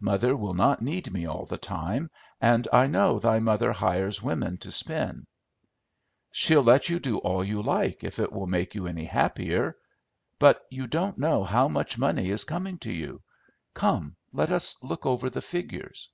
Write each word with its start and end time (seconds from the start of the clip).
Mother 0.00 0.36
will 0.36 0.52
not 0.52 0.82
need 0.82 1.10
me 1.10 1.24
all 1.24 1.46
the 1.46 1.56
time, 1.56 2.10
and 2.38 2.68
I 2.70 2.86
know 2.86 3.18
thy 3.18 3.38
mother 3.38 3.72
hires 3.72 4.22
women 4.22 4.58
to 4.58 4.70
spin." 4.70 5.26
"She'll 6.30 6.62
let 6.62 6.90
you 6.90 7.00
do 7.00 7.16
all 7.16 7.42
you 7.42 7.62
like 7.62 8.04
if 8.04 8.18
it 8.18 8.30
will 8.30 8.46
make 8.46 8.74
you 8.74 8.86
any 8.86 9.06
happier. 9.06 9.78
But 10.38 10.66
you 10.68 10.86
don't 10.86 11.16
know 11.16 11.44
how 11.44 11.66
much 11.68 11.96
money 11.96 12.28
is 12.28 12.44
coming 12.44 12.76
to 12.80 12.92
you. 12.92 13.22
Come, 13.72 14.16
let 14.34 14.50
us 14.50 14.76
look 14.82 15.06
over 15.06 15.30
the 15.30 15.40
figures." 15.40 16.10